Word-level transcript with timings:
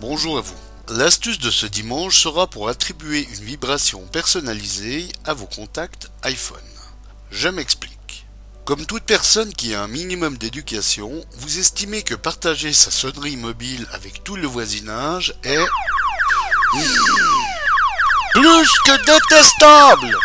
Bonjour 0.00 0.38
à 0.38 0.42
vous. 0.42 0.54
L'astuce 0.90 1.40
de 1.40 1.50
ce 1.50 1.66
dimanche 1.66 2.22
sera 2.22 2.46
pour 2.46 2.68
attribuer 2.68 3.26
une 3.32 3.44
vibration 3.44 4.06
personnalisée 4.06 5.08
à 5.24 5.34
vos 5.34 5.46
contacts 5.46 6.08
iPhone. 6.22 6.58
Je 7.32 7.48
m'explique. 7.48 8.24
Comme 8.64 8.86
toute 8.86 9.02
personne 9.02 9.52
qui 9.52 9.74
a 9.74 9.82
un 9.82 9.88
minimum 9.88 10.38
d'éducation, 10.38 11.24
vous 11.38 11.58
estimez 11.58 12.04
que 12.04 12.14
partager 12.14 12.72
sa 12.72 12.92
sonnerie 12.92 13.36
mobile 13.36 13.88
avec 13.90 14.22
tout 14.22 14.36
le 14.36 14.46
voisinage 14.46 15.34
est 15.42 15.66
plus 18.34 18.78
que 18.84 19.04
détestable. 19.04 20.16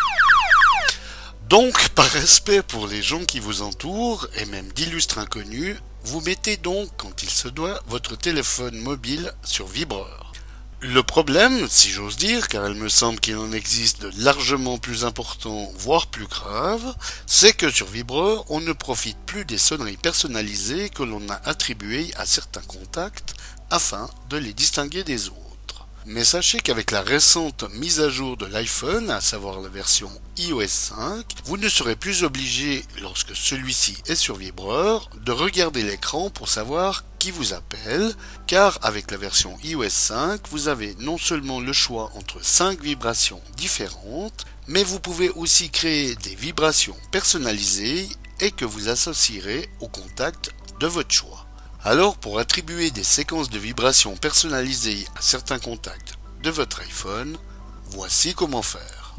Donc, 1.50 1.90
par 1.90 2.06
respect 2.06 2.62
pour 2.62 2.86
les 2.86 3.02
gens 3.02 3.26
qui 3.26 3.40
vous 3.40 3.64
entourent, 3.64 4.28
et 4.36 4.46
même 4.46 4.72
d'illustres 4.74 5.18
inconnus, 5.18 5.78
vous 6.04 6.22
mettez 6.22 6.58
donc, 6.58 6.90
quand 6.98 7.24
il 7.24 7.30
se 7.30 7.48
doit, 7.48 7.82
votre 7.88 8.18
téléphone 8.18 8.78
mobile 8.78 9.34
sur 9.44 9.68
vibreur. 9.68 10.34
Le 10.82 11.02
problème, 11.02 11.68
si 11.70 11.90
j'ose 11.92 12.18
dire, 12.18 12.50
car 12.50 12.68
il 12.68 12.76
me 12.76 12.90
semble 12.90 13.22
qu'il 13.22 13.38
en 13.38 13.54
existe 13.54 14.02
de 14.02 14.12
largement 14.22 14.78
plus 14.78 15.06
importants, 15.06 15.72
voire 15.78 16.08
plus 16.08 16.28
graves, 16.28 16.94
c'est 17.26 17.54
que 17.54 17.70
sur 17.72 17.88
vibreur, 17.88 18.44
on 18.50 18.60
ne 18.60 18.74
profite 18.74 19.18
plus 19.26 19.46
des 19.46 19.58
sonneries 19.58 19.96
personnalisées 19.96 20.90
que 20.90 21.04
l'on 21.04 21.30
a 21.30 21.40
attribuées 21.46 22.12
à 22.18 22.26
certains 22.26 22.62
contacts 22.62 23.34
afin 23.70 24.10
de 24.30 24.36
les 24.36 24.54
distinguer 24.54 25.06
des 25.06 25.30
autres. 25.30 25.43
Mais 26.06 26.26
sachez 26.26 26.60
qu'avec 26.60 26.92
la 26.92 27.02
récente 27.02 27.64
mise 27.76 28.02
à 28.02 28.10
jour 28.10 28.36
de 28.36 28.46
l'iPhone, 28.46 29.10
à 29.10 29.22
savoir 29.22 29.62
la 29.62 29.70
version 29.70 30.12
iOS 30.38 30.68
5, 30.68 31.26
vous 31.46 31.58
ne 31.58 31.70
serez 31.70 31.96
plus 31.96 32.24
obligé, 32.24 32.84
lorsque 33.02 33.36
celui-ci 33.36 33.98
est 34.08 34.16
sur 34.16 34.36
vibreur, 34.36 35.10
de 35.24 35.32
regarder 35.32 35.82
l'écran 35.82 36.30
pour 36.30 36.50
savoir 36.50 37.06
qui 37.20 37.32
vous 37.32 37.54
appelle, 37.54 38.14
car 38.48 38.80
avec 38.82 39.12
la 39.12 39.18
version 39.18 39.58
iOS 39.64 39.90
5, 39.90 40.42
vous 40.50 40.68
avez 40.68 40.94
non 41.00 41.18
seulement 41.18 41.62
le 41.62 41.72
choix 41.72 42.12
entre 42.16 42.44
5 42.44 42.82
vibrations 42.82 43.42
différentes, 43.56 44.46
mais 44.68 44.84
vous 44.84 45.00
pouvez 45.00 45.30
aussi 45.30 45.70
créer 45.70 46.16
des 46.16 46.36
vibrations 46.36 46.98
personnalisées 47.12 48.10
et 48.42 48.52
que 48.52 48.66
vous 48.66 48.90
associerez 48.90 49.70
au 49.80 49.88
contact 49.88 50.52
de 50.82 50.88
votre 50.88 51.14
choix. 51.14 51.43
Alors 51.86 52.18
pour 52.18 52.40
attribuer 52.40 52.92
des 52.92 53.04
séquences 53.04 53.50
de 53.50 53.60
vibrations 53.60 54.16
personnalisées 54.16 55.06
à 55.18 55.22
certains 55.22 55.60
contacts 55.60 56.14
de 56.42 56.50
votre 56.50 56.80
iPhone, 56.80 57.38
voici 57.88 58.34
comment 58.34 58.62
faire. 58.62 59.16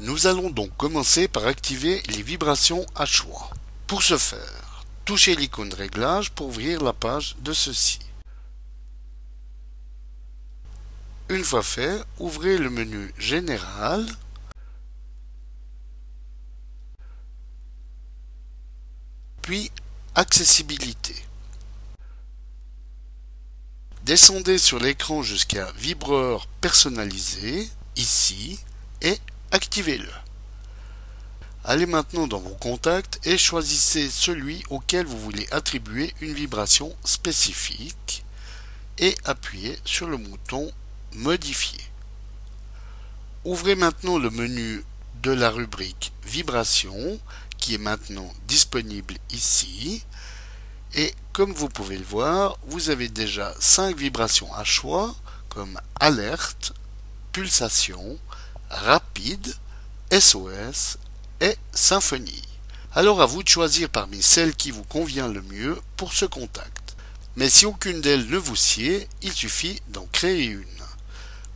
Nous 0.00 0.26
allons 0.26 0.50
donc 0.50 0.76
commencer 0.76 1.28
par 1.28 1.46
activer 1.46 2.02
les 2.08 2.22
vibrations 2.22 2.84
à 2.96 3.06
choix. 3.06 3.50
Pour 3.86 4.02
ce 4.02 4.18
faire, 4.18 4.84
touchez 5.04 5.36
l'icône 5.36 5.72
réglage 5.72 6.32
pour 6.32 6.48
ouvrir 6.48 6.82
la 6.82 6.92
page 6.92 7.36
de 7.38 7.52
ceci. 7.52 8.00
Une 11.28 11.44
fois 11.44 11.62
fait, 11.62 12.02
ouvrez 12.18 12.58
le 12.58 12.70
menu 12.70 13.14
Général 13.18 14.04
puis 19.42 19.70
Accessibilité. 20.20 21.14
Descendez 24.02 24.58
sur 24.58 24.80
l'écran 24.80 25.22
jusqu'à 25.22 25.70
vibreur 25.76 26.48
personnalisé, 26.60 27.70
ici, 27.94 28.58
et 29.00 29.16
activez-le. 29.52 30.10
Allez 31.62 31.86
maintenant 31.86 32.26
dans 32.26 32.40
vos 32.40 32.56
contacts 32.56 33.24
et 33.28 33.38
choisissez 33.38 34.10
celui 34.10 34.64
auquel 34.70 35.06
vous 35.06 35.20
voulez 35.20 35.46
attribuer 35.52 36.12
une 36.20 36.34
vibration 36.34 36.92
spécifique 37.04 38.24
et 38.98 39.14
appuyez 39.24 39.78
sur 39.84 40.08
le 40.08 40.16
bouton 40.16 40.68
Modifier. 41.12 41.78
Ouvrez 43.44 43.76
maintenant 43.76 44.18
le 44.18 44.30
menu 44.30 44.82
de 45.22 45.30
la 45.30 45.50
rubrique 45.50 46.12
Vibration 46.24 47.20
est 47.74 47.78
maintenant 47.78 48.32
disponible 48.46 49.14
ici. 49.30 50.04
Et 50.94 51.14
comme 51.32 51.52
vous 51.52 51.68
pouvez 51.68 51.98
le 51.98 52.04
voir, 52.04 52.56
vous 52.66 52.90
avez 52.90 53.08
déjà 53.08 53.54
5 53.60 53.96
vibrations 53.96 54.52
à 54.54 54.64
choix 54.64 55.14
comme 55.48 55.80
alerte, 56.00 56.72
pulsation, 57.32 58.18
rapide, 58.70 59.54
SOS 60.12 60.98
et 61.40 61.56
symphonie. 61.72 62.44
Alors 62.94 63.20
à 63.20 63.26
vous 63.26 63.42
de 63.42 63.48
choisir 63.48 63.88
parmi 63.90 64.22
celles 64.22 64.54
qui 64.54 64.70
vous 64.70 64.84
convient 64.84 65.28
le 65.28 65.42
mieux 65.42 65.78
pour 65.96 66.12
ce 66.12 66.24
contact. 66.24 66.96
Mais 67.36 67.50
si 67.50 67.66
aucune 67.66 68.00
d'elles 68.00 68.28
ne 68.28 68.38
vous 68.38 68.56
sied, 68.56 69.08
il 69.22 69.32
suffit 69.32 69.80
d'en 69.88 70.06
créer 70.10 70.46
une. 70.46 70.64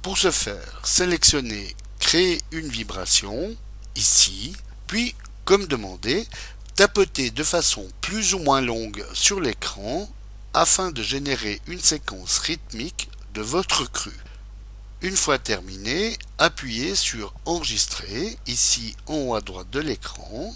Pour 0.03 0.19
ce 0.19 0.31
faire, 0.31 0.81
sélectionnez 0.85 1.75
Créer 2.03 2.43
une 2.51 2.69
vibration 2.69 3.57
ici, 3.95 4.55
puis 4.87 5.15
comme 5.45 5.67
demandé, 5.67 6.27
tapotez 6.75 7.31
de 7.31 7.43
façon 7.43 7.89
plus 8.01 8.35
ou 8.35 8.39
moins 8.39 8.61
longue 8.61 9.05
sur 9.13 9.41
l'écran 9.41 10.09
afin 10.55 10.91
de 10.91 11.03
générer 11.03 11.61
une 11.67 11.81
séquence 11.81 12.39
rythmique 12.39 13.09
de 13.35 13.43
votre 13.43 13.91
cru. 13.91 14.13
Une 15.01 15.17
fois 15.17 15.39
terminé, 15.39 16.17
appuyez 16.39 16.95
sur 16.95 17.35
Enregistrer, 17.45 18.39
ici 18.47 18.97
en 19.07 19.15
haut 19.17 19.35
à 19.35 19.41
droite 19.41 19.71
de 19.71 19.81
l'écran. 19.81 20.55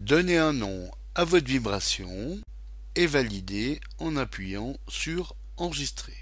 Donnez 0.00 0.38
un 0.38 0.52
nom 0.52 0.90
à 1.14 1.24
votre 1.24 1.46
vibration 1.46 2.38
et 2.94 3.06
validez 3.06 3.80
en 3.98 4.16
appuyant 4.16 4.76
sur 4.88 5.34
Enregistrer. 5.56 6.16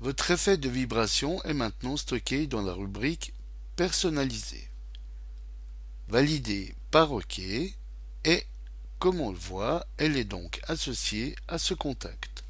Votre 0.00 0.30
effet 0.30 0.58
de 0.58 0.68
vibration 0.68 1.42
est 1.44 1.54
maintenant 1.54 1.96
stocké 1.96 2.46
dans 2.46 2.62
la 2.62 2.74
rubrique 2.74 3.32
Personnalisé 3.76 4.68
validée 6.08 6.74
par 6.90 7.12
OK 7.12 7.38
et, 7.38 8.46
comme 8.98 9.20
on 9.20 9.30
le 9.30 9.38
voit, 9.38 9.86
elle 9.98 10.16
est 10.16 10.24
donc 10.24 10.60
associée 10.68 11.36
à 11.48 11.58
ce 11.58 11.74
contact. 11.74 12.44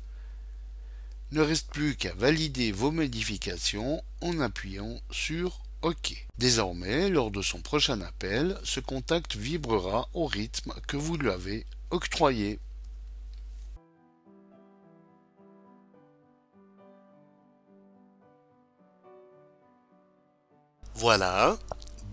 Ne 1.32 1.40
reste 1.40 1.70
plus 1.70 1.96
qu'à 1.96 2.14
valider 2.14 2.70
vos 2.72 2.92
modifications 2.92 4.02
en 4.20 4.40
appuyant 4.40 5.00
sur 5.10 5.60
OK. 5.82 6.26
Désormais, 6.38 7.08
lors 7.08 7.30
de 7.30 7.42
son 7.42 7.60
prochain 7.60 8.00
appel, 8.00 8.58
ce 8.64 8.80
contact 8.80 9.36
vibrera 9.36 10.08
au 10.14 10.26
rythme 10.26 10.72
que 10.86 10.96
vous 10.96 11.16
lui 11.16 11.30
avez 11.30 11.66
octroyé. 11.90 12.58
Voilà, 20.94 21.58